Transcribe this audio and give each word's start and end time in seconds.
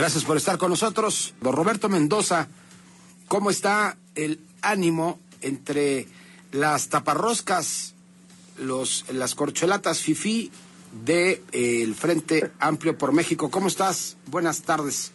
Gracias 0.00 0.24
por 0.24 0.38
estar 0.38 0.56
con 0.56 0.70
nosotros. 0.70 1.34
Don 1.42 1.54
Roberto 1.54 1.90
Mendoza, 1.90 2.48
¿cómo 3.28 3.50
está 3.50 3.98
el 4.14 4.40
ánimo 4.62 5.20
entre 5.42 6.06
las 6.52 6.88
taparroscas, 6.88 7.94
los, 8.58 9.12
las 9.12 9.34
corcholatas 9.34 10.00
FIFI 10.00 10.50
del 11.04 11.42
de, 11.52 11.94
Frente 11.94 12.50
Amplio 12.60 12.96
por 12.96 13.12
México? 13.12 13.50
¿Cómo 13.50 13.66
estás? 13.66 14.16
Buenas 14.24 14.62
tardes. 14.62 15.12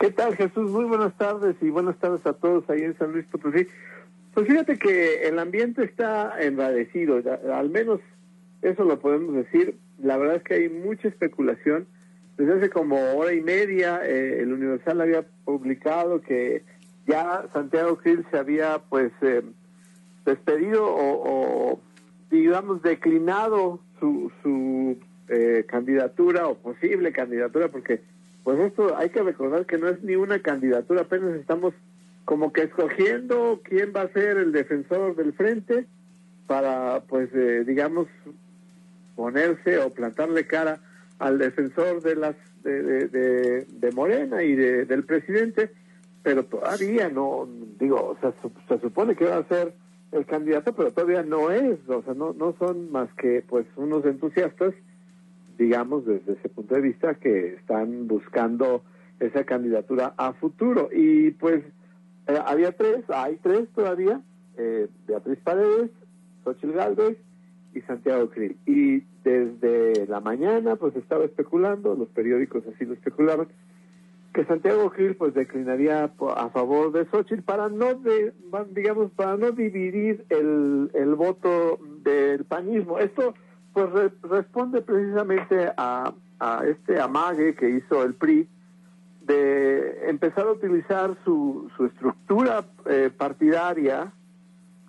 ¿Qué 0.00 0.10
tal, 0.10 0.34
Jesús? 0.34 0.68
Muy 0.68 0.86
buenas 0.86 1.16
tardes 1.16 1.54
y 1.60 1.70
buenas 1.70 1.96
tardes 1.98 2.26
a 2.26 2.32
todos 2.32 2.68
ahí 2.70 2.80
en 2.82 2.98
San 2.98 3.12
Luis 3.12 3.24
Potosí. 3.26 3.68
Pues 4.34 4.48
fíjate 4.48 4.80
que 4.80 5.28
el 5.28 5.38
ambiente 5.38 5.84
está 5.84 6.42
enradecido, 6.42 7.22
al 7.54 7.70
menos 7.70 8.00
eso 8.62 8.82
lo 8.82 8.98
podemos 8.98 9.36
decir. 9.36 9.78
La 10.02 10.16
verdad 10.16 10.38
es 10.38 10.42
que 10.42 10.54
hay 10.54 10.68
mucha 10.68 11.06
especulación 11.06 11.86
desde 12.38 12.54
hace 12.54 12.70
como 12.70 12.96
hora 13.16 13.32
y 13.32 13.40
media 13.40 14.00
eh, 14.06 14.40
el 14.40 14.52
Universal 14.52 15.00
había 15.00 15.24
publicado 15.44 16.22
que 16.22 16.62
ya 17.06 17.44
Santiago 17.52 17.96
Gil 17.96 18.24
se 18.30 18.38
había 18.38 18.78
pues 18.88 19.10
eh, 19.22 19.42
despedido 20.24 20.86
o, 20.86 21.80
digamos 22.30 22.80
declinado 22.82 23.80
su, 23.98 24.30
su 24.42 24.96
eh, 25.28 25.64
candidatura 25.66 26.46
o 26.46 26.54
posible 26.54 27.12
candidatura 27.12 27.68
porque 27.68 28.02
pues 28.44 28.60
esto 28.60 28.96
hay 28.96 29.10
que 29.10 29.22
recordar 29.22 29.66
que 29.66 29.78
no 29.78 29.88
es 29.88 30.02
ni 30.04 30.14
una 30.14 30.38
candidatura 30.38 31.02
apenas 31.02 31.34
estamos 31.34 31.74
como 32.24 32.52
que 32.52 32.62
escogiendo 32.62 33.60
quién 33.64 33.92
va 33.96 34.02
a 34.02 34.12
ser 34.12 34.36
el 34.36 34.52
defensor 34.52 35.16
del 35.16 35.32
frente 35.32 35.86
para 36.46 37.02
pues 37.08 37.30
digamos 37.66 38.06
ponerse 39.16 39.78
o 39.78 39.90
plantarle 39.90 40.46
cara 40.46 40.78
al 41.18 41.38
defensor 41.38 42.02
de 42.02 42.16
las 42.16 42.36
de, 42.62 43.64
de, 43.66 43.92
Morena 43.92 44.42
y 44.42 44.54
de, 44.54 44.84
del 44.84 45.04
presidente, 45.04 45.70
pero 46.22 46.44
todavía 46.44 47.08
no, 47.08 47.48
digo, 47.78 47.96
o 47.96 48.18
sea, 48.20 48.32
se 48.68 48.80
supone 48.80 49.16
que 49.16 49.24
va 49.24 49.38
a 49.38 49.48
ser 49.48 49.74
el 50.12 50.26
candidato, 50.26 50.74
pero 50.74 50.92
todavía 50.92 51.22
no 51.22 51.50
es, 51.50 51.78
o 51.88 52.02
sea, 52.02 52.14
no, 52.14 52.32
no 52.32 52.54
son 52.58 52.90
más 52.92 53.12
que 53.14 53.42
pues 53.46 53.66
unos 53.76 54.04
entusiastas, 54.04 54.74
digamos, 55.56 56.06
desde 56.06 56.32
ese 56.32 56.48
punto 56.48 56.74
de 56.74 56.80
vista, 56.80 57.14
que 57.14 57.54
están 57.54 58.06
buscando 58.06 58.84
esa 59.18 59.44
candidatura 59.44 60.14
a 60.16 60.32
futuro. 60.34 60.88
Y 60.92 61.32
pues 61.32 61.64
eh, 62.26 62.38
había 62.46 62.72
tres, 62.72 63.04
hay 63.08 63.36
tres 63.42 63.68
todavía, 63.74 64.20
eh, 64.56 64.88
Beatriz 65.06 65.38
Paredes, 65.42 65.90
Xochitl 66.44 66.72
Galvez 66.72 67.18
y 67.74 67.80
Santiago 67.82 68.30
Krill. 68.30 68.56
Y 68.66 69.02
desde 69.24 70.06
la 70.06 70.20
mañana 70.20 70.76
pues 70.76 70.96
estaba 70.96 71.24
especulando, 71.24 71.94
los 71.94 72.08
periódicos 72.08 72.64
así 72.66 72.84
lo 72.84 72.94
especulaban, 72.94 73.48
que 74.32 74.44
Santiago 74.44 74.90
Krill 74.90 75.16
pues 75.16 75.34
declinaría 75.34 76.04
a 76.04 76.48
favor 76.50 76.92
de 76.92 77.06
Xochitl 77.06 77.42
para 77.42 77.68
no 77.68 77.94
de, 77.94 78.32
digamos 78.70 79.10
para 79.12 79.36
no 79.36 79.50
dividir 79.52 80.24
el, 80.28 80.90
el 80.94 81.14
voto 81.14 81.78
del 82.04 82.44
panismo. 82.44 82.98
Esto 82.98 83.34
pues 83.72 83.88
responde 84.22 84.82
precisamente 84.82 85.70
a, 85.76 86.12
a 86.40 86.64
este 86.66 87.00
amague 87.00 87.54
que 87.54 87.70
hizo 87.70 88.04
el 88.04 88.14
PRI 88.14 88.48
de 89.22 90.08
empezar 90.08 90.46
a 90.46 90.52
utilizar 90.52 91.16
su, 91.24 91.70
su 91.76 91.86
estructura 91.86 92.64
eh, 92.86 93.10
partidaria 93.16 94.12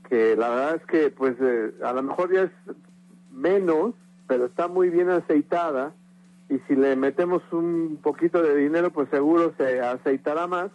que 0.10 0.36
la 0.36 0.50
verdad 0.50 0.76
es 0.76 0.86
que 0.88 1.10
pues 1.12 1.36
eh, 1.40 1.72
a 1.84 1.94
lo 1.94 2.04
mejor 2.04 2.34
ya 2.34 2.44
es 2.44 2.52
menos, 3.32 3.94
pero 4.28 4.46
está 4.46 4.68
muy 4.68 4.90
bien 4.90 5.10
aceitada 5.10 5.94
y 6.50 6.58
si 6.68 6.76
le 6.76 6.96
metemos 6.96 7.44
un 7.52 8.00
poquito 8.02 8.42
de 8.42 8.56
dinero 8.56 8.92
pues 8.92 9.08
seguro 9.10 9.54
se 9.58 9.82
aceitará 9.82 10.48
más. 10.48 10.72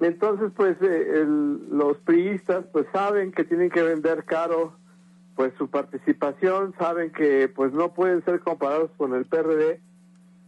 Entonces 0.00 0.50
pues 0.56 0.76
eh, 0.80 1.26
los 1.70 1.98
priistas 1.98 2.64
pues 2.72 2.86
saben 2.92 3.32
que 3.32 3.44
tienen 3.44 3.70
que 3.70 3.82
vender 3.82 4.24
caro 4.24 4.74
pues 5.36 5.52
su 5.58 5.68
participación, 5.68 6.74
saben 6.78 7.12
que 7.12 7.48
pues 7.48 7.72
no 7.72 7.92
pueden 7.92 8.24
ser 8.24 8.40
comparados 8.40 8.90
con 8.96 9.14
el 9.14 9.26
PRD. 9.26 9.80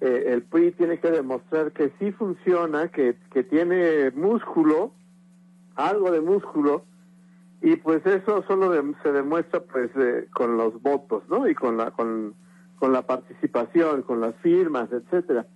Eh, 0.00 0.24
el 0.32 0.42
PRI 0.42 0.72
tiene 0.72 0.98
que 0.98 1.10
demostrar 1.10 1.72
que 1.72 1.92
sí 1.98 2.10
funciona, 2.12 2.88
que, 2.88 3.16
que 3.32 3.44
tiene 3.44 4.10
músculo, 4.10 4.92
algo 5.76 6.10
de 6.10 6.20
músculo, 6.20 6.84
y 7.62 7.76
pues 7.76 8.04
eso 8.04 8.44
solo 8.48 8.72
se 9.02 9.12
demuestra 9.12 9.60
pues 9.60 9.90
eh, 9.96 10.26
con 10.34 10.56
los 10.56 10.82
votos 10.82 11.22
no 11.28 11.48
y 11.48 11.54
con 11.54 11.76
la 11.76 11.92
con, 11.92 12.34
con 12.78 12.92
la 12.92 13.02
participación 13.02 14.02
con 14.02 14.20
las 14.20 14.34
firmas 14.36 14.90
etcétera. 14.92 15.46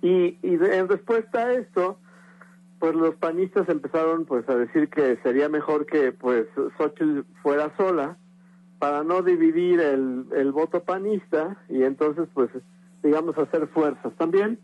Y, 0.00 0.38
y 0.42 0.54
en 0.54 0.88
respuesta 0.88 1.40
a 1.40 1.52
esto 1.52 1.98
pues 2.78 2.94
los 2.94 3.14
panistas 3.16 3.68
empezaron 3.68 4.24
pues 4.24 4.48
a 4.48 4.56
decir 4.56 4.88
que 4.88 5.16
sería 5.22 5.48
mejor 5.48 5.86
que 5.86 6.12
pues 6.12 6.46
Xochitl 6.78 7.20
fuera 7.42 7.72
sola 7.76 8.16
para 8.78 9.04
no 9.04 9.22
dividir 9.22 9.80
el, 9.80 10.26
el 10.34 10.50
voto 10.50 10.82
panista 10.82 11.56
y 11.68 11.82
entonces 11.84 12.28
pues 12.34 12.50
digamos 13.02 13.38
hacer 13.38 13.68
fuerzas. 13.68 14.12
También 14.18 14.58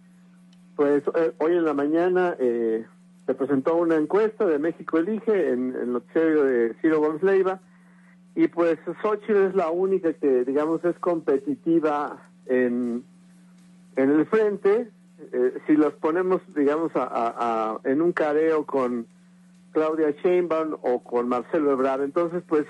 pues 0.74 1.02
eh, 1.14 1.32
hoy 1.38 1.52
en 1.52 1.64
la 1.64 1.74
mañana 1.74 2.36
eh, 2.38 2.86
se 3.28 3.34
presentó 3.34 3.76
una 3.76 3.96
encuesta 3.96 4.46
de 4.46 4.58
México 4.58 4.96
Elige 4.96 5.50
en, 5.50 5.76
el 5.76 5.92
noticiero 5.92 6.44
de 6.44 6.74
Ciro 6.80 7.00
Gómez 7.00 7.22
Leiva 7.22 7.60
y 8.34 8.48
pues 8.48 8.78
Xochitl 9.02 9.48
es 9.48 9.54
la 9.54 9.68
única 9.68 10.14
que 10.14 10.46
digamos 10.46 10.82
es 10.86 10.98
competitiva 10.98 12.22
en, 12.46 13.04
en 13.96 14.10
el 14.10 14.24
frente. 14.24 14.88
Eh, 15.30 15.58
si 15.66 15.76
los 15.76 15.92
ponemos 15.92 16.40
digamos 16.56 16.90
a, 16.94 17.78
en 17.84 18.00
un 18.00 18.12
careo 18.12 18.64
con 18.64 19.06
Claudia 19.72 20.12
Sheinbaum 20.22 20.78
o 20.80 21.02
con 21.02 21.28
Marcelo 21.28 21.72
Ebrard 21.72 22.04
entonces 22.04 22.42
pues 22.48 22.64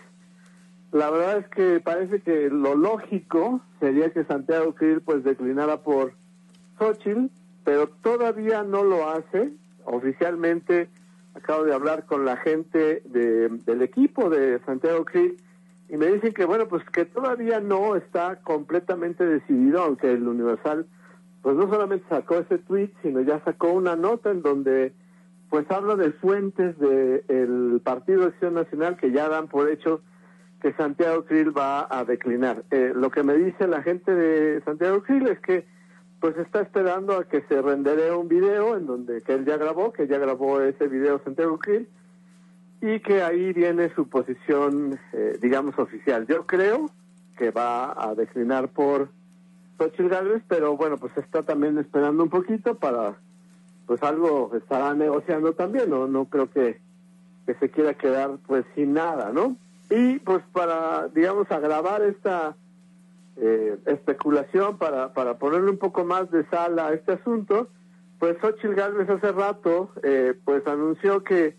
la 0.91 1.09
verdad 1.11 1.39
es 1.39 1.49
que 1.51 1.79
parece 1.79 2.21
que 2.21 2.51
lo 2.51 2.75
lógico 2.75 3.61
sería 3.79 4.11
que 4.11 4.25
Santiago 4.25 4.75
Krill 4.75 5.03
pues 5.03 5.23
declinara 5.23 5.83
por 5.83 6.15
Xochitl 6.81 7.27
pero 7.63 7.87
todavía 8.03 8.65
no 8.65 8.83
lo 8.83 9.09
hace 9.09 9.53
oficialmente 9.89 10.89
acabo 11.35 11.65
de 11.65 11.75
hablar 11.75 12.07
con 12.07 12.25
la 12.25 12.37
gente 12.37 13.03
de, 13.05 13.49
del 13.49 13.83
equipo 13.83 14.29
de 14.29 14.61
Santiago 14.67 15.05
Krill 15.05 15.37
y 15.89 15.97
me 15.97 16.07
dicen 16.07 16.33
que 16.33 16.45
bueno 16.45 16.69
pues 16.69 16.83
que 16.91 17.05
todavía 17.05 17.61
no 17.61 17.97
está 17.97 18.37
completamente 18.43 19.25
decidido 19.25 19.83
aunque 19.83 20.11
el 20.11 20.27
Universal 20.27 20.87
pues 21.43 21.57
no 21.57 21.69
solamente 21.69 22.07
sacó 22.09 22.37
ese 22.39 22.59
tweet 22.59 22.91
sino 23.03 23.21
ya 23.21 23.43
sacó 23.45 23.73
una 23.73 23.97
nota 23.97 24.31
en 24.31 24.43
donde 24.43 24.93
pues 25.51 25.71
habla 25.71 25.97
de 25.97 26.13
fuentes 26.13 26.79
del 26.79 27.81
Partido 27.83 28.21
de 28.21 28.27
Acción 28.27 28.55
Nacional 28.55 28.97
que 28.97 29.13
ya 29.13 29.29
dan 29.29 29.49
por 29.49 29.71
hecho 29.71 30.03
que 30.61 30.73
Santiago 30.75 31.25
Krill 31.25 31.57
va 31.57 31.87
a 31.89 32.05
declinar. 32.05 32.65
Eh, 32.71 32.93
lo 32.95 33.11
que 33.11 33.23
me 33.23 33.35
dice 33.35 33.67
la 33.67 33.83
gente 33.83 34.15
de 34.15 34.61
Santiago 34.65 35.03
Krill 35.03 35.29
es 35.29 35.39
que 35.41 35.65
pues 36.21 36.37
está 36.37 36.61
esperando 36.61 37.17
a 37.17 37.25
que 37.25 37.43
se 37.43 37.63
rendere 37.63 38.13
un 38.13 38.29
video 38.29 38.77
en 38.77 38.87
donde 38.87 39.23
que 39.23 39.35
él 39.35 39.45
ya 39.45 39.57
grabó, 39.57 39.93
que 39.93 40.07
ya 40.07 40.19
grabó 40.19 40.61
ese 40.61 40.89
video 40.89 41.21
Santiago 41.25 41.59
Krill 41.59 41.89
y 42.81 43.01
que 43.01 43.23
ahí 43.23 43.53
viene 43.53 43.93
su 43.95 44.09
posición, 44.09 44.99
eh, 45.13 45.39
digamos, 45.41 45.79
oficial. 45.79 46.27
Yo 46.27 46.47
creo 46.47 46.91
que 47.37 47.51
va 47.51 47.93
a 47.93 48.15
declinar 48.15 48.69
por 48.69 49.11
Xochitl 49.79 50.09
Gálvez, 50.09 50.43
pero 50.49 50.77
bueno, 50.77 50.97
pues 50.97 51.17
está 51.17 51.43
también 51.43 51.79
esperando 51.79 52.25
un 52.25 52.31
poquito 52.31 52.77
para, 52.77 53.17
pues 53.87 54.03
algo 54.03 54.51
estará 54.57 54.95
negociando 54.95 55.53
también, 55.53 55.91
¿no? 55.91 56.07
No 56.09 56.25
creo 56.27 56.51
que, 56.51 56.81
que 57.47 57.55
se 57.55 57.71
quiera 57.71 57.95
quedar 57.95 58.39
pues 58.47 58.65
sin 58.75 58.93
nada, 58.93 59.33
¿no? 59.33 59.57
Y 59.91 60.19
pues 60.19 60.43
para, 60.53 61.09
digamos, 61.09 61.51
agravar 61.51 62.03
esta 62.03 62.57
eh, 63.41 63.79
especulación 63.87 64.79
para, 64.79 65.13
para 65.13 65.39
ponerle 65.39 65.71
un 65.71 65.79
poco 65.79 66.05
más 66.05 66.31
de 66.31 66.45
sal 66.49 66.79
a 66.79 66.93
este 66.93 67.13
asunto, 67.13 67.69
pues 68.19 68.37
Xochitl 68.41 68.75
Gálvez 68.75 69.09
hace 69.09 69.33
rato 69.33 69.91
eh, 70.03 70.35
pues 70.45 70.67
anunció 70.67 71.23
que 71.23 71.57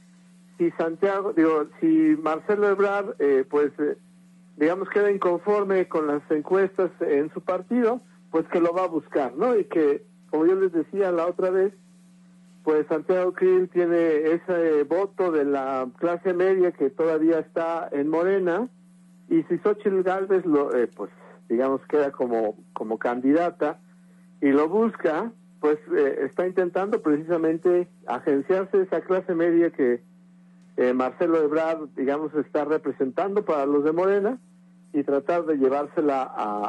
si 0.57 0.71
Santiago, 0.71 1.33
digo, 1.33 1.67
si 1.79 2.17
Marcelo 2.21 2.67
Ebrard 2.67 3.15
eh, 3.19 3.45
pues 3.49 3.71
digamos 4.57 4.89
queda 4.89 5.09
inconforme 5.09 5.87
con 5.87 6.07
las 6.07 6.21
encuestas 6.29 6.91
en 6.99 7.31
su 7.33 7.41
partido, 7.41 8.01
pues 8.29 8.45
que 8.49 8.59
lo 8.59 8.73
va 8.73 8.83
a 8.83 8.87
buscar, 8.87 9.33
¿no? 9.35 9.55
Y 9.55 9.63
que, 9.65 10.03
como 10.29 10.45
yo 10.45 10.55
les 10.55 10.73
decía 10.73 11.11
la 11.11 11.27
otra 11.27 11.49
vez, 11.49 11.73
pues 12.63 12.85
Santiago 12.87 13.33
Krill 13.33 13.69
tiene 13.69 14.33
ese 14.33 14.83
voto 14.83 15.31
de 15.31 15.45
la 15.45 15.87
clase 15.97 16.33
media 16.33 16.71
que 16.71 16.89
todavía 16.89 17.39
está 17.39 17.87
en 17.91 18.09
Morena, 18.09 18.67
y 19.29 19.43
si 19.43 19.57
Xochitl 19.59 20.01
Galvez 20.01 20.45
lo, 20.45 20.75
eh, 20.75 20.87
pues 20.87 21.09
digamos 21.49 21.81
queda 21.89 22.11
como, 22.11 22.57
como 22.73 22.97
candidata 22.97 23.79
y 24.41 24.49
lo 24.49 24.69
busca, 24.69 25.31
pues 25.59 25.77
eh, 25.97 26.27
está 26.29 26.47
intentando 26.47 27.01
precisamente 27.01 27.89
agenciarse 28.07 28.83
esa 28.83 29.01
clase 29.01 29.35
media 29.35 29.71
que 29.71 30.01
eh, 30.77 30.93
Marcelo 30.93 31.43
Ebrard, 31.43 31.89
digamos, 31.97 32.33
está 32.35 32.63
representando 32.63 33.43
para 33.43 33.65
los 33.65 33.83
de 33.83 33.91
Morena 33.91 34.39
y 34.93 35.03
tratar 35.03 35.45
de 35.45 35.57
llevársela 35.57 36.23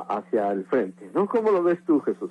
hacia 0.09 0.50
el 0.50 0.65
frente, 0.65 1.09
¿no? 1.15 1.26
¿Cómo 1.26 1.53
lo 1.53 1.62
ves 1.62 1.79
tú, 1.87 2.00
Jesús? 2.00 2.31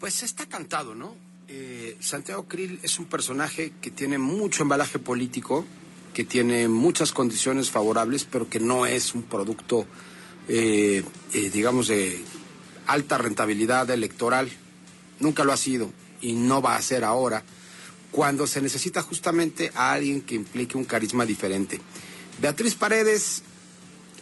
Pues 0.00 0.22
está 0.24 0.46
cantado, 0.46 0.94
¿no? 0.94 1.14
Eh, 1.48 1.96
Santiago 2.00 2.44
Krill 2.48 2.80
es 2.82 2.98
un 2.98 3.06
personaje 3.06 3.72
que 3.80 3.90
tiene 3.90 4.18
mucho 4.18 4.64
embalaje 4.64 4.98
político, 4.98 5.64
que 6.12 6.24
tiene 6.24 6.66
muchas 6.68 7.12
condiciones 7.12 7.70
favorables, 7.70 8.24
pero 8.24 8.48
que 8.48 8.58
no 8.58 8.84
es 8.86 9.14
un 9.14 9.22
producto, 9.22 9.86
digamos, 10.48 11.88
de 11.88 12.22
alta 12.86 13.18
rentabilidad 13.18 13.88
electoral 13.90 14.50
nunca 15.20 15.44
lo 15.44 15.52
ha 15.52 15.56
sido 15.56 15.90
y 16.20 16.32
no 16.34 16.60
va 16.60 16.76
a 16.76 16.82
ser 16.82 17.04
ahora, 17.04 17.42
cuando 18.10 18.46
se 18.46 18.60
necesita 18.60 19.02
justamente 19.02 19.72
a 19.74 19.92
alguien 19.92 20.20
que 20.20 20.34
implique 20.34 20.76
un 20.76 20.84
carisma 20.84 21.24
diferente. 21.24 21.80
Beatriz 22.40 22.74
Paredes 22.74 23.42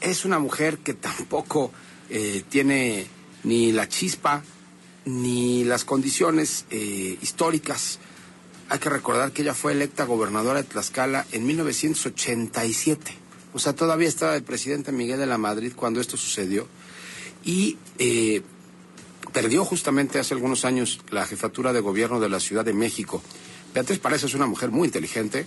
es 0.01 0.25
una 0.25 0.39
mujer 0.39 0.79
que 0.79 0.95
tampoco 0.95 1.73
eh, 2.09 2.43
tiene 2.49 3.07
ni 3.45 3.73
la 3.73 3.89
chispa 3.89 4.43
ni 5.05 5.65
las 5.65 5.85
condiciones 5.85 6.67
eh, 6.71 7.19
históricas. 7.21 7.99
Hay 8.69 8.79
que 8.79 8.91
recordar 8.91 9.33
que 9.33 9.43
ella 9.43 9.55
fue 9.55 9.73
electa 9.73 10.05
gobernadora 10.05 10.63
de 10.63 10.69
Tlaxcala 10.69 11.27
en 11.33 11.47
1987. 11.47 13.20
O 13.53 13.59
sea, 13.59 13.75
todavía 13.75 14.09
estaba 14.09 14.37
el 14.37 14.43
presidente 14.43 14.93
Miguel 14.93 15.19
de 15.19 15.27
la 15.27 15.39
Madrid 15.39 15.73
cuando 15.75 16.01
esto 16.01 16.17
sucedió. 16.17 16.67
Y 17.45 17.79
eh, 17.99 18.43
perdió 19.33 19.65
justamente 19.65 20.19
hace 20.19 20.35
algunos 20.35 20.65
años 20.65 21.01
la 21.11 21.27
jefatura 21.27 21.73
de 21.73 21.81
gobierno 21.81 22.21
de 22.21 22.29
la 22.29 22.41
Ciudad 22.41 22.65
de 22.65 22.73
México. 22.73 23.23
Beatriz 23.75 23.99
Paredes 23.99 24.25
es 24.25 24.35
una 24.35 24.47
mujer 24.47 24.71
muy 24.71 24.87
inteligente, 24.87 25.47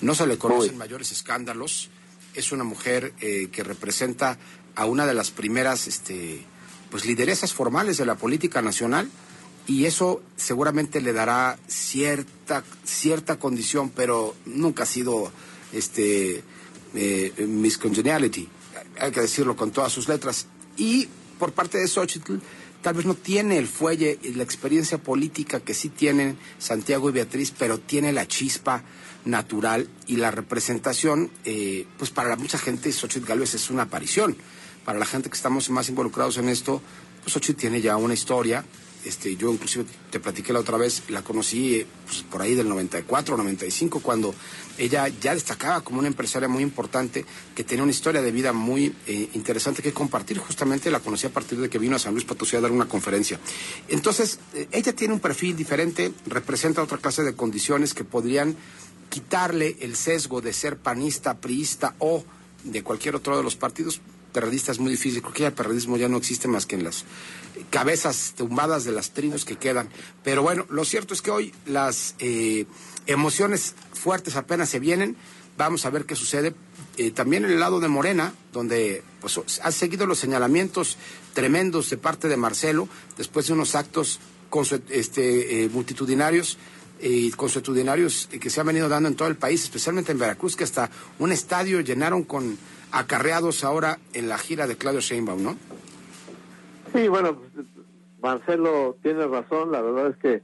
no 0.00 0.14
se 0.14 0.26
le 0.26 0.36
conocen 0.36 0.76
mayores 0.76 1.12
escándalos, 1.12 1.90
es 2.34 2.50
una 2.50 2.64
mujer 2.64 3.12
eh, 3.20 3.48
que 3.52 3.62
representa 3.62 4.38
a 4.74 4.86
una 4.86 5.06
de 5.06 5.14
las 5.14 5.30
primeras 5.30 5.86
este, 5.86 6.44
pues, 6.90 7.06
lideresas 7.06 7.52
formales 7.52 7.98
de 7.98 8.06
la 8.06 8.16
política 8.16 8.62
nacional 8.62 9.08
y 9.66 9.84
eso 9.84 10.22
seguramente 10.36 11.00
le 11.00 11.12
dará 11.12 11.58
cierta, 11.68 12.64
cierta 12.84 13.38
condición, 13.38 13.90
pero 13.90 14.34
nunca 14.44 14.82
ha 14.82 14.86
sido 14.86 15.30
este, 15.72 16.42
eh, 16.94 17.32
Miss 17.46 17.78
Congeniality, 17.78 18.48
hay 19.00 19.10
que 19.12 19.20
decirlo 19.20 19.56
con 19.56 19.70
todas 19.70 19.92
sus 19.92 20.08
letras. 20.08 20.46
Y 20.76 21.08
por 21.38 21.52
parte 21.52 21.78
de 21.78 21.88
Xochitl, 21.88 22.36
tal 22.82 22.94
vez 22.94 23.06
no 23.06 23.14
tiene 23.14 23.58
el 23.58 23.66
fuelle 23.66 24.18
y 24.22 24.34
la 24.34 24.42
experiencia 24.42 24.98
política 24.98 25.60
que 25.60 25.74
sí 25.74 25.88
tienen 25.88 26.38
Santiago 26.58 27.08
y 27.08 27.12
Beatriz, 27.12 27.52
pero 27.56 27.78
tiene 27.78 28.12
la 28.12 28.26
chispa 28.26 28.82
natural 29.24 29.88
y 30.06 30.16
la 30.16 30.30
representación, 30.30 31.30
eh, 31.44 31.86
pues 31.98 32.10
para 32.10 32.36
mucha 32.36 32.58
gente 32.58 32.92
Xochitl 32.92 33.26
Gálvez 33.26 33.54
es 33.54 33.70
una 33.70 33.84
aparición. 33.84 34.36
Para 34.84 34.98
la 34.98 35.06
gente 35.06 35.30
que 35.30 35.36
estamos 35.36 35.70
más 35.70 35.88
involucrados 35.88 36.38
en 36.38 36.48
esto, 36.48 36.82
pues 37.22 37.32
Xochitl 37.32 37.60
tiene 37.60 37.80
ya 37.80 37.96
una 37.96 38.14
historia, 38.14 38.64
este, 39.04 39.36
yo 39.36 39.52
inclusive 39.52 39.84
te 40.10 40.20
platiqué 40.20 40.52
la 40.52 40.60
otra 40.60 40.76
vez, 40.76 41.02
la 41.08 41.22
conocí 41.22 41.76
eh, 41.76 41.86
pues, 42.06 42.22
por 42.22 42.42
ahí 42.42 42.54
del 42.54 42.68
94, 42.68 43.36
95, 43.36 44.00
cuando 44.00 44.34
ella 44.78 45.08
ya 45.08 45.34
destacaba 45.34 45.80
como 45.82 45.98
una 45.98 46.08
empresaria 46.08 46.48
muy 46.48 46.62
importante, 46.62 47.24
que 47.54 47.64
tenía 47.64 47.82
una 47.82 47.92
historia 47.92 48.22
de 48.22 48.30
vida 48.30 48.52
muy 48.52 48.94
eh, 49.06 49.28
interesante 49.34 49.82
que 49.82 49.92
compartir. 49.92 50.38
Justamente 50.38 50.90
la 50.90 51.00
conocí 51.00 51.26
a 51.26 51.32
partir 51.32 51.58
de 51.58 51.68
que 51.68 51.78
vino 51.78 51.96
a 51.96 51.98
San 51.98 52.12
Luis 52.12 52.24
Potosí 52.24 52.56
a 52.56 52.60
dar 52.60 52.70
una 52.70 52.86
conferencia. 52.86 53.38
Entonces, 53.88 54.38
eh, 54.54 54.68
ella 54.72 54.92
tiene 54.94 55.14
un 55.14 55.20
perfil 55.20 55.56
diferente, 55.56 56.12
representa 56.26 56.82
otra 56.82 56.98
clase 56.98 57.22
de 57.22 57.34
condiciones 57.34 57.94
que 57.94 58.04
podrían 58.04 58.56
quitarle 59.08 59.76
el 59.80 59.94
sesgo 59.96 60.40
de 60.40 60.52
ser 60.52 60.78
panista, 60.78 61.38
priista 61.38 61.94
o 61.98 62.24
de 62.64 62.82
cualquier 62.82 63.16
otro 63.16 63.36
de 63.36 63.42
los 63.42 63.56
partidos, 63.56 64.00
perredista 64.32 64.72
es 64.72 64.78
muy 64.78 64.90
difícil, 64.90 65.22
creo 65.22 65.34
que 65.34 65.46
el 65.46 65.52
perredismo 65.52 65.96
ya 65.96 66.08
no 66.08 66.16
existe 66.16 66.48
más 66.48 66.66
que 66.66 66.76
en 66.76 66.84
las 66.84 67.04
cabezas 67.70 68.34
tumbadas 68.36 68.84
de 68.84 68.92
las 68.92 69.10
tribus 69.10 69.44
que 69.44 69.56
quedan. 69.56 69.88
Pero 70.24 70.42
bueno, 70.42 70.66
lo 70.70 70.84
cierto 70.84 71.14
es 71.14 71.22
que 71.22 71.30
hoy 71.30 71.54
las 71.66 72.14
eh, 72.18 72.66
emociones 73.06 73.74
fuertes 73.92 74.36
apenas 74.36 74.68
se 74.68 74.80
vienen. 74.80 75.16
Vamos 75.56 75.84
a 75.84 75.90
ver 75.90 76.06
qué 76.06 76.16
sucede. 76.16 76.54
Eh, 76.96 77.10
también 77.10 77.44
en 77.44 77.52
el 77.52 77.60
lado 77.60 77.80
de 77.80 77.88
Morena, 77.88 78.34
donde 78.52 79.02
pues, 79.20 79.60
ha 79.62 79.72
seguido 79.72 80.06
los 80.06 80.18
señalamientos 80.18 80.98
tremendos 81.34 81.88
de 81.90 81.96
parte 81.96 82.28
de 82.28 82.36
Marcelo, 82.36 82.88
después 83.16 83.46
de 83.46 83.54
unos 83.54 83.74
actos 83.74 84.20
este, 84.90 85.64
eh, 85.64 85.68
multitudinarios 85.70 86.58
y 87.02 87.30
consuetudinarios 87.32 88.28
que 88.28 88.48
se 88.48 88.60
han 88.60 88.66
venido 88.68 88.88
dando 88.88 89.08
en 89.08 89.16
todo 89.16 89.28
el 89.28 89.36
país, 89.36 89.64
especialmente 89.64 90.12
en 90.12 90.18
Veracruz, 90.18 90.56
que 90.56 90.64
hasta 90.64 90.88
un 91.18 91.32
estadio 91.32 91.80
llenaron 91.80 92.22
con 92.22 92.56
acarreados 92.92 93.64
ahora 93.64 93.98
en 94.14 94.28
la 94.28 94.38
gira 94.38 94.66
de 94.66 94.76
Claudio 94.76 95.00
Sheinbaum, 95.00 95.42
¿no? 95.42 95.56
Sí, 96.94 97.08
bueno, 97.08 97.38
Marcelo 98.22 98.96
tiene 99.02 99.26
razón, 99.26 99.72
la 99.72 99.82
verdad 99.82 100.10
es 100.10 100.16
que 100.16 100.42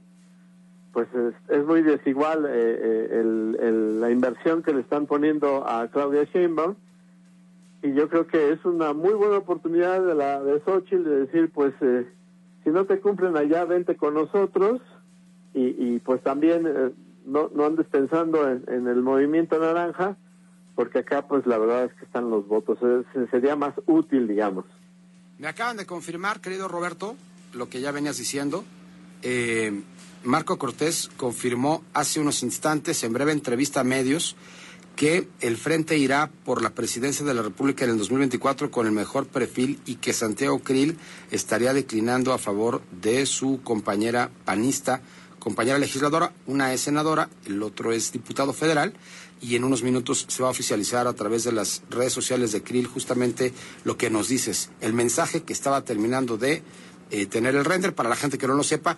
pues 0.91 1.07
es, 1.49 1.65
muy 1.65 1.83
desigual 1.83 2.45
eh, 2.45 3.07
eh, 3.11 3.71
la 3.99 4.09
inversión 4.09 4.63
que 4.63 4.73
le 4.73 4.81
están 4.81 5.05
poniendo 5.05 5.67
a 5.67 5.87
Claudia 5.89 6.23
Sheinbaum 6.23 6.75
y 7.83 7.93
yo 7.93 8.09
creo 8.09 8.27
que 8.27 8.51
es 8.51 8.65
una 8.65 8.93
muy 8.93 9.13
buena 9.13 9.37
oportunidad 9.37 10.03
de 10.03 10.15
la 10.15 10.41
de 10.41 10.59
Xochitl 10.61 11.03
de 11.03 11.19
decir 11.25 11.51
pues 11.53 11.73
eh, 11.81 12.07
si 12.63 12.71
no 12.71 12.85
te 12.85 12.99
cumplen 12.99 13.37
allá 13.37 13.65
vente 13.65 13.95
con 13.95 14.15
nosotros 14.15 14.81
y, 15.53 15.75
y 15.77 15.99
pues 15.99 16.21
también 16.23 16.93
no, 17.25 17.49
no 17.53 17.65
andes 17.65 17.87
pensando 17.87 18.49
en, 18.49 18.63
en, 18.67 18.87
el 18.87 19.01
movimiento 19.01 19.59
naranja 19.59 20.17
porque 20.75 20.99
acá 20.99 21.27
pues 21.27 21.45
la 21.45 21.57
verdad 21.57 21.85
es 21.85 21.93
que 21.93 22.05
están 22.05 22.29
los 22.29 22.47
votos 22.47 22.79
sería 23.31 23.55
más 23.55 23.73
útil 23.85 24.27
digamos 24.27 24.65
me 25.39 25.47
acaban 25.47 25.77
de 25.77 25.85
confirmar, 25.85 26.41
querido 26.41 26.67
Roberto, 26.67 27.15
lo 27.53 27.69
que 27.69 27.79
ya 27.79 27.93
venías 27.93 28.17
diciendo. 28.17 28.65
Eh, 29.21 29.83
Marco 30.25 30.57
Cortés 30.57 31.09
confirmó 31.15 31.81
hace 31.93 32.19
unos 32.19 32.43
instantes, 32.43 33.05
en 33.05 33.13
breve 33.13 33.31
entrevista 33.31 33.79
a 33.79 33.85
medios, 33.85 34.35
que 34.97 35.29
el 35.39 35.55
Frente 35.55 35.97
irá 35.97 36.29
por 36.43 36.61
la 36.61 36.71
presidencia 36.71 37.25
de 37.25 37.33
la 37.33 37.41
República 37.41 37.85
en 37.85 37.91
el 37.91 37.97
2024 37.99 38.69
con 38.69 38.85
el 38.85 38.91
mejor 38.91 39.27
perfil 39.27 39.79
y 39.85 39.95
que 39.95 40.11
Santiago 40.11 40.59
Krill 40.59 40.97
estaría 41.31 41.73
declinando 41.73 42.33
a 42.33 42.37
favor 42.37 42.81
de 42.91 43.25
su 43.25 43.61
compañera 43.63 44.31
panista, 44.43 45.01
compañera 45.39 45.79
legisladora, 45.79 46.33
una 46.45 46.73
es 46.73 46.81
senadora, 46.81 47.29
el 47.45 47.63
otro 47.63 47.91
es 47.91 48.11
diputado 48.11 48.53
federal, 48.53 48.93
y 49.41 49.55
en 49.55 49.63
unos 49.63 49.83
minutos 49.83 50.25
se 50.27 50.43
va 50.43 50.49
a 50.49 50.51
oficializar 50.51 51.07
a 51.07 51.13
través 51.13 51.43
de 51.43 51.51
las 51.51 51.81
redes 51.89 52.13
sociales 52.13 52.51
de 52.51 52.61
Krill 52.61 52.87
justamente 52.87 53.53
lo 53.83 53.97
que 53.97 54.09
nos 54.09 54.27
dices, 54.27 54.69
el 54.81 54.93
mensaje 54.93 55.43
que 55.43 55.53
estaba 55.53 55.83
terminando 55.83 56.37
de 56.37 56.61
eh, 57.11 57.25
tener 57.25 57.55
el 57.55 57.65
render. 57.65 57.95
Para 57.95 58.09
la 58.09 58.15
gente 58.15 58.37
que 58.37 58.47
no 58.47 58.53
lo 58.53 58.63
sepa, 58.63 58.97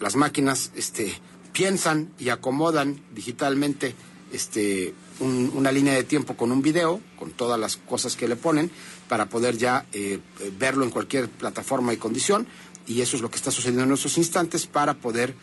las 0.00 0.16
máquinas 0.16 0.72
este, 0.74 1.12
piensan 1.52 2.12
y 2.18 2.30
acomodan 2.30 3.02
digitalmente 3.14 3.94
este, 4.32 4.94
una 5.20 5.72
línea 5.72 5.94
de 5.94 6.04
tiempo 6.04 6.36
con 6.36 6.52
un 6.52 6.62
video, 6.62 7.00
con 7.18 7.30
todas 7.30 7.60
las 7.60 7.76
cosas 7.76 8.16
que 8.16 8.28
le 8.28 8.36
ponen, 8.36 8.70
para 9.08 9.26
poder 9.26 9.58
ya 9.58 9.86
eh, 9.92 10.20
verlo 10.58 10.84
en 10.84 10.90
cualquier 10.90 11.28
plataforma 11.28 11.92
y 11.92 11.98
condición. 11.98 12.46
Y 12.90 13.02
eso 13.02 13.14
es 13.14 13.22
lo 13.22 13.30
que 13.30 13.36
está 13.36 13.52
sucediendo 13.52 13.84
en 13.84 13.92
estos 13.92 14.18
instantes 14.18 14.66
para 14.66 14.94
poder 14.94 15.34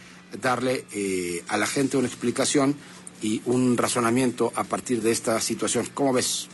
darle 0.42 0.84
eh, 0.94 1.46
a 1.48 1.56
la 1.56 1.66
gente 1.66 1.96
una 1.96 2.08
explicación 2.08 2.76
y 3.22 3.42
un 3.46 3.78
razonamiento 3.78 4.52
a 4.54 4.66
partir 4.66 5.02
de 5.02 5.12
esta 5.12 5.40
situación. 5.40 5.86
¿Cómo 5.94 6.12
ves? 6.12 6.50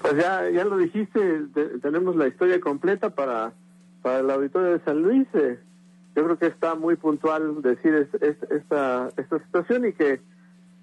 Pues 0.00 0.14
ya, 0.14 0.48
ya 0.48 0.64
lo 0.64 0.76
dijiste, 0.78 1.20
tenemos 1.82 2.14
la 2.14 2.28
historia 2.28 2.60
completa 2.60 3.10
para, 3.10 3.52
para 4.02 4.20
el 4.20 4.30
auditorio 4.30 4.78
de 4.78 4.84
San 4.84 5.02
Luis. 5.02 5.26
Eh, 5.34 5.58
yo 6.14 6.22
creo 6.22 6.38
que 6.38 6.46
está 6.46 6.76
muy 6.76 6.94
puntual 6.94 7.60
decir 7.60 8.08
esta, 8.52 9.10
esta 9.16 9.38
situación 9.44 9.88
y 9.88 9.94
que, 9.94 10.20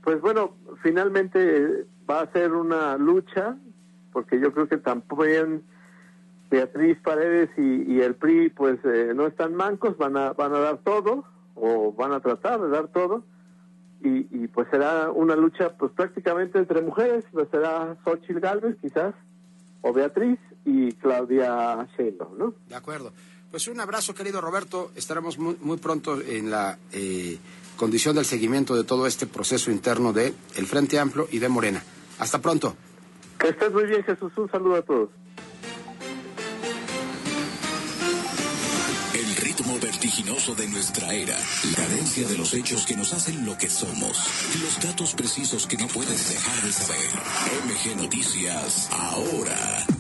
pues 0.04 0.20
bueno, 0.20 0.58
finalmente 0.84 1.86
va 2.10 2.20
a 2.20 2.32
ser 2.34 2.52
una 2.52 2.98
lucha, 2.98 3.56
porque 4.12 4.42
yo 4.42 4.52
creo 4.52 4.68
que 4.68 4.78
también 4.78 5.64
Beatriz 6.50 6.98
Paredes 7.04 7.50
y, 7.58 8.00
el 8.00 8.16
PRI 8.16 8.50
pues 8.50 8.80
eh, 8.86 9.12
no 9.14 9.28
están 9.28 9.54
mancos, 9.56 9.98
van 9.98 10.16
a, 10.18 10.34
van 10.34 10.54
a 10.54 10.60
dar 10.60 10.78
todo 10.78 11.26
o 11.56 11.92
van 11.94 12.14
a 12.14 12.20
tratar 12.20 12.62
de 12.62 12.70
dar 12.70 12.88
todo 12.88 13.24
y, 14.04 14.48
pues 14.48 14.68
será 14.70 15.12
una 15.12 15.36
lucha 15.36 15.76
pues 15.78 15.92
prácticamente 15.92 16.60
entre 16.60 16.82
mujeres, 16.82 17.26
pues 17.32 17.48
será 17.50 17.98
Xochitl 18.04 18.40
Galvez 18.40 18.78
quizás, 18.80 19.14
o 19.82 19.92
Beatriz 19.92 20.40
y 20.66 20.94
Claudia 20.94 21.88
Sheinbaum, 21.98 22.38
¿no? 22.38 22.54
De 22.70 22.76
acuerdo. 22.76 23.12
Pues 23.50 23.68
un 23.68 23.80
abrazo, 23.80 24.14
querido 24.14 24.40
Roberto. 24.40 24.92
Estaremos 24.96 25.38
muy, 25.40 25.58
muy 25.62 25.78
pronto 25.78 26.22
en 26.22 26.52
la 26.52 26.78
eh, 26.92 27.38
condición 27.76 28.16
del 28.16 28.26
seguimiento 28.26 28.76
de 28.76 28.84
todo 28.84 29.08
este 29.08 29.26
proceso 29.26 29.72
interno 29.72 30.14
de 30.14 30.34
el 30.56 30.68
Frente 30.68 31.00
Amplio 31.00 31.28
y 31.32 31.40
de 31.40 31.50
Morena. 31.50 31.82
Hasta 32.20 32.40
pronto. 32.40 32.76
Que 33.40 33.50
estés 33.50 33.72
muy 33.72 33.86
bien, 33.86 34.04
Jesús. 34.04 34.32
Un 34.38 34.50
saludo 34.50 34.76
a 34.76 34.82
todos. 34.82 35.10
Vertiginoso 39.80 40.56
de 40.56 40.68
nuestra 40.68 41.14
era, 41.14 41.38
la 41.38 41.76
cadencia 41.76 42.28
de 42.28 42.38
los 42.38 42.54
hechos 42.54 42.86
que 42.86 42.96
nos 42.96 43.14
hacen 43.14 43.46
lo 43.46 43.58
que 43.58 43.70
somos, 43.70 44.18
los 44.62 44.80
datos 44.80 45.14
precisos 45.14 45.68
que 45.68 45.78
no 45.78 45.88
puedes 45.88 46.30
dejar 46.30 46.62
de 46.64 46.72
saber. 46.72 47.10
MG 47.66 47.96
Noticias, 48.02 48.90
ahora. 48.92 49.97